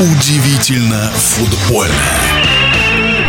Удивительно 0.00 1.10
футбольно. 1.12 1.92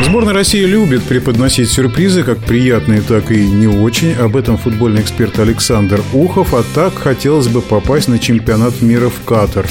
Сборная 0.04 0.36
России 0.36 0.64
любит 0.64 1.02
преподносить 1.02 1.72
сюрпризы, 1.72 2.22
как 2.22 2.38
приятные, 2.44 3.02
так 3.02 3.32
и 3.32 3.44
не 3.44 3.66
очень. 3.66 4.14
Об 4.14 4.36
этом 4.36 4.56
футбольный 4.60 5.02
эксперт 5.02 5.40
Александр 5.40 6.04
Ухов. 6.14 6.54
А 6.54 6.64
так 6.76 6.94
хотелось 6.94 7.48
бы 7.48 7.64
попасть 7.64 8.08
на 8.08 8.20
чемпионат 8.20 8.84
мира 8.84 9.10
в 9.10 9.24
Катар. 9.26 9.68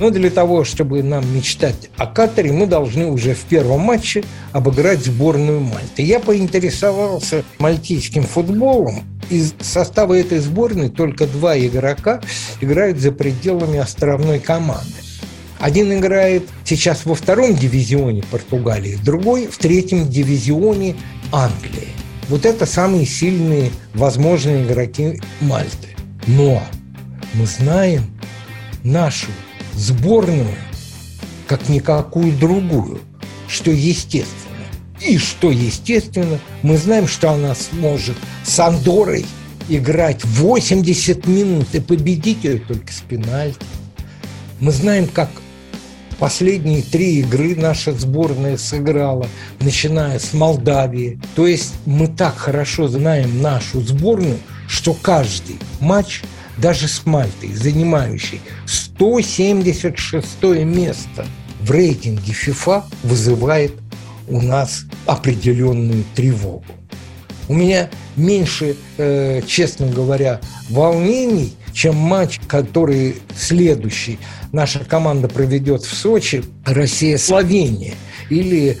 Но 0.00 0.10
для 0.10 0.30
того, 0.30 0.64
чтобы 0.64 1.00
нам 1.04 1.32
мечтать 1.32 1.90
о 1.96 2.08
Катаре, 2.08 2.50
мы 2.50 2.66
должны 2.66 3.06
уже 3.06 3.34
в 3.34 3.42
первом 3.42 3.82
матче 3.82 4.24
обыграть 4.50 5.04
сборную 5.04 5.60
Мальты. 5.60 6.02
Я 6.02 6.18
поинтересовался 6.18 7.44
мальтийским 7.60 8.24
футболом. 8.24 9.04
Из 9.30 9.54
состава 9.60 10.14
этой 10.14 10.40
сборной 10.40 10.88
только 10.88 11.28
два 11.28 11.56
игрока 11.56 12.20
играют 12.60 12.98
за 12.98 13.12
пределами 13.12 13.78
островной 13.78 14.40
команды. 14.40 15.03
Один 15.64 15.98
играет 15.98 16.42
сейчас 16.62 17.06
во 17.06 17.14
втором 17.14 17.56
дивизионе 17.56 18.22
Португалии, 18.30 18.98
другой 19.02 19.46
в 19.46 19.56
третьем 19.56 20.10
дивизионе 20.10 20.94
Англии. 21.32 21.88
Вот 22.28 22.44
это 22.44 22.66
самые 22.66 23.06
сильные 23.06 23.70
возможные 23.94 24.66
игроки 24.66 25.22
Мальты. 25.40 25.96
Но 26.26 26.62
мы 27.32 27.46
знаем 27.46 28.02
нашу 28.82 29.28
сборную 29.72 30.54
как 31.46 31.70
никакую 31.70 32.36
другую, 32.36 33.00
что 33.48 33.70
естественно. 33.70 34.66
И 35.00 35.16
что 35.16 35.50
естественно, 35.50 36.40
мы 36.60 36.76
знаем, 36.76 37.08
что 37.08 37.30
она 37.30 37.54
сможет 37.54 38.18
с 38.44 38.60
Андорой 38.60 39.24
играть 39.70 40.22
80 40.26 41.26
минут 41.26 41.68
и 41.72 41.80
победить 41.80 42.44
ее 42.44 42.58
только 42.58 42.92
с 42.92 43.00
пенальти. 43.00 43.64
Мы 44.60 44.70
знаем, 44.70 45.08
как 45.08 45.30
последние 46.24 46.80
три 46.80 47.20
игры 47.20 47.54
наша 47.54 47.92
сборная 47.92 48.56
сыграла, 48.56 49.28
начиная 49.60 50.18
с 50.18 50.32
Молдавии. 50.32 51.20
То 51.36 51.46
есть 51.46 51.74
мы 51.84 52.06
так 52.06 52.34
хорошо 52.38 52.88
знаем 52.88 53.42
нашу 53.42 53.82
сборную, 53.82 54.38
что 54.66 54.94
каждый 54.94 55.58
матч– 55.80 56.22
даже 56.56 56.88
с 56.88 57.04
Мальтой, 57.04 57.52
занимающей 57.52 58.40
176 58.64 60.42
место 60.64 61.26
в 61.60 61.70
рейтинге 61.70 62.32
ФИФА, 62.32 62.84
вызывает 63.02 63.72
у 64.26 64.40
нас 64.40 64.84
определенную 65.04 66.04
тревогу. 66.14 66.64
У 67.48 67.54
меня 67.54 67.90
меньше, 68.16 68.76
э, 68.96 69.42
честно 69.46 69.86
говоря, 69.86 70.40
волнений, 70.70 71.54
чем 71.72 71.96
матч, 71.96 72.40
который 72.46 73.16
следующий 73.36 74.18
наша 74.52 74.80
команда 74.80 75.28
проведет 75.28 75.82
в 75.82 75.94
Сочи, 75.94 76.44
Россия-Словения. 76.64 77.94
Или 78.30 78.78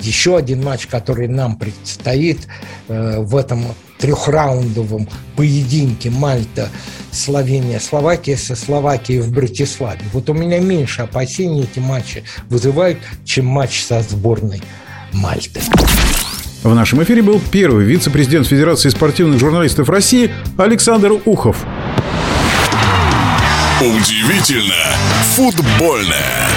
еще 0.00 0.36
один 0.36 0.62
матч, 0.62 0.86
который 0.86 1.28
нам 1.28 1.56
предстоит 1.56 2.46
э, 2.88 3.20
в 3.20 3.36
этом 3.36 3.64
трехраундовом 3.98 5.08
поединке 5.36 6.10
Мальта, 6.10 6.68
Словения, 7.10 7.80
Словакия 7.80 8.36
со 8.36 8.54
Словакией 8.54 9.20
в 9.20 9.32
Братиславе. 9.32 10.02
Вот 10.12 10.28
у 10.28 10.34
меня 10.34 10.60
меньше 10.60 11.02
опасений 11.02 11.62
эти 11.62 11.78
матчи 11.78 12.24
вызывают, 12.50 12.98
чем 13.24 13.46
матч 13.46 13.82
со 13.82 14.02
сборной 14.02 14.62
Мальты. 15.12 15.60
В 16.64 16.74
нашем 16.74 17.02
эфире 17.02 17.20
был 17.20 17.42
первый 17.52 17.84
вице-президент 17.84 18.46
Федерации 18.46 18.88
спортивных 18.88 19.38
журналистов 19.38 19.90
России 19.90 20.32
Александр 20.56 21.12
Ухов. 21.26 21.58
Удивительно 23.82 24.96
футбольное. 25.34 26.48